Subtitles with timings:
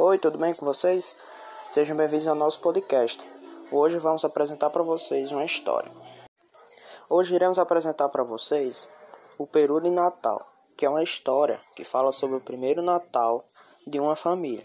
[0.00, 1.18] Oi, tudo bem com vocês?
[1.64, 3.20] Sejam bem-vindos ao nosso podcast.
[3.72, 5.90] Hoje vamos apresentar para vocês uma história.
[7.10, 8.88] Hoje iremos apresentar para vocês
[9.40, 10.40] o Peru de Natal,
[10.76, 13.42] que é uma história que fala sobre o primeiro Natal
[13.88, 14.64] de uma família,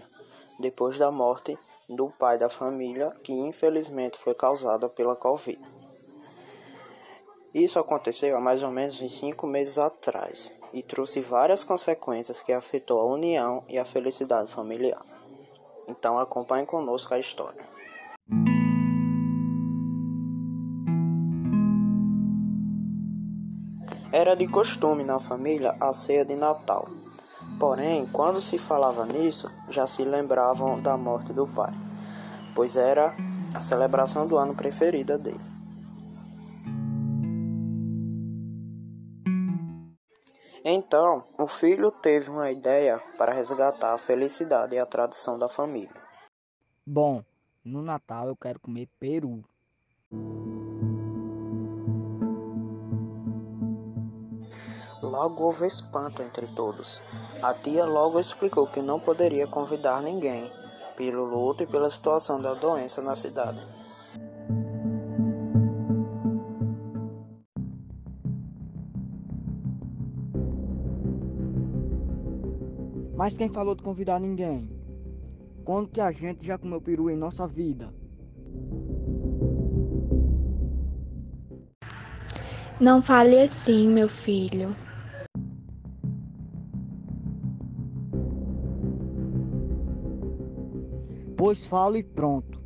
[0.60, 1.58] depois da morte
[1.90, 5.60] do pai da família, que infelizmente foi causada pela Covid.
[7.56, 12.54] Isso aconteceu há mais ou menos uns cinco meses atrás e trouxe várias consequências que
[12.54, 15.02] afetou a união e a felicidade familiar.
[15.88, 17.62] Então acompanhe conosco a história.
[24.12, 26.88] Era de costume na família a ceia de Natal.
[27.60, 31.74] Porém, quando se falava nisso, já se lembravam da morte do pai,
[32.54, 33.16] pois era
[33.56, 35.53] a celebração do ano preferida dele.
[40.66, 46.02] Então, o filho teve uma ideia para resgatar a felicidade e a tradição da família.
[46.86, 47.22] Bom,
[47.66, 49.44] no Natal eu quero comer peru.
[55.02, 57.02] Logo houve espanto entre todos.
[57.42, 60.50] A tia logo explicou que não poderia convidar ninguém,
[60.96, 63.83] pelo luto e pela situação da doença na cidade.
[73.16, 74.68] Mas quem falou de convidar ninguém?
[75.64, 77.94] Quando que a gente já comeu peru em nossa vida?
[82.80, 84.76] Não fale assim, meu filho.
[91.38, 92.63] Pois falo e pronto.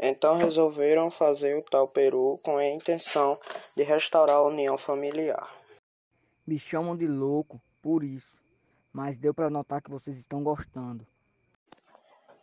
[0.00, 3.38] Então resolveram fazer o tal peru com a intenção
[3.76, 5.52] de restaurar a união familiar.
[6.46, 8.32] Me chamam de louco por isso,
[8.92, 11.06] mas deu para notar que vocês estão gostando.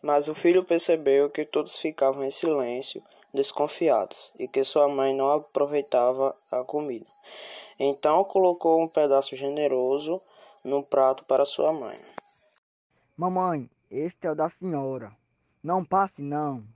[0.04, 3.02] Mas o filho percebeu que todos ficavam em silêncio,
[3.34, 7.06] desconfiados, e que sua mãe não aproveitava a comida.
[7.80, 10.22] Então colocou um pedaço generoso
[10.64, 12.00] no prato para sua mãe.
[13.18, 15.16] Mamãe, este é o da senhora.
[15.64, 16.75] Não passe não.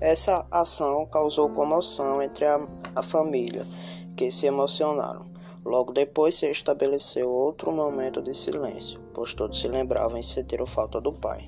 [0.00, 2.58] Essa ação causou comoção entre a,
[2.94, 3.64] a família,
[4.16, 5.24] que se emocionaram.
[5.64, 11.00] Logo depois se estabeleceu outro momento de silêncio, pois todos se lembravam e sentiram falta
[11.00, 11.42] do pai.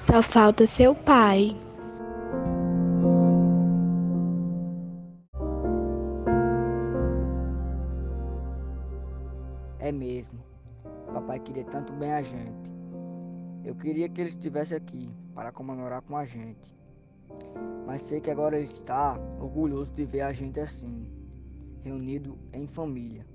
[0.00, 1.56] Só falta seu pai.
[9.78, 10.38] É mesmo.
[11.12, 12.72] Papai queria tanto bem a gente.
[13.64, 16.74] Eu queria que ele estivesse aqui para comemorar com a gente.
[17.86, 21.10] Mas sei que agora ele está orgulhoso de ver a gente assim,
[21.82, 23.26] reunido em família.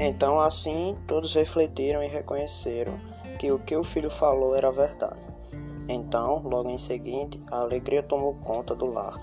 [0.00, 2.96] Então, assim, todos refletiram e reconheceram
[3.38, 5.27] que o que o filho falou era verdade.
[5.88, 9.18] Então, logo em seguida, a alegria tomou conta do lar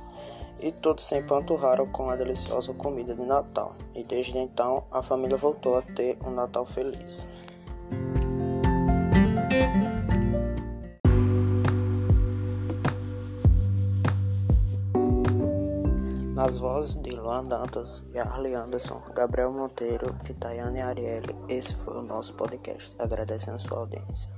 [0.60, 3.72] e todos se empanturraram com a deliciosa comida de Natal.
[3.96, 7.28] E desde então, a família voltou a ter um Natal feliz.
[16.34, 21.98] Nas vozes de Luan Dantas e Arley Anderson, Gabriel Monteiro e Tayane Arielle, esse foi
[21.98, 22.92] o nosso podcast.
[23.00, 24.30] Agradecendo sua audiência.